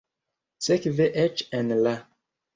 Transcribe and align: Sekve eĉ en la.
Sekve 0.67 1.07
eĉ 1.25 1.45
en 1.61 1.71
la. 1.85 1.95